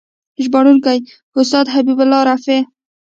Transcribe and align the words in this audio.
ژباړونکی: 0.43 0.97
استاد 1.39 1.65
حبیب 1.75 1.99
الله 2.03 2.21
رفیع 2.29 2.61